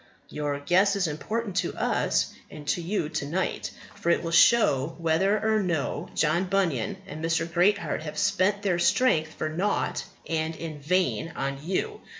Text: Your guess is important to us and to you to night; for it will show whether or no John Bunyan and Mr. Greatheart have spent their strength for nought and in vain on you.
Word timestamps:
Your 0.29 0.59
guess 0.59 0.95
is 0.95 1.05
important 1.07 1.55
to 1.57 1.75
us 1.75 2.33
and 2.49 2.67
to 2.69 2.81
you 2.81 3.07
to 3.09 3.25
night; 3.27 3.69
for 3.93 4.09
it 4.09 4.23
will 4.23 4.31
show 4.31 4.95
whether 4.97 5.37
or 5.39 5.61
no 5.61 6.09
John 6.15 6.45
Bunyan 6.45 6.97
and 7.05 7.23
Mr. 7.23 7.47
Greatheart 7.47 8.01
have 8.01 8.17
spent 8.17 8.63
their 8.63 8.79
strength 8.79 9.33
for 9.35 9.47
nought 9.47 10.03
and 10.27 10.55
in 10.55 10.79
vain 10.79 11.31
on 11.35 11.59
you. 11.63 12.01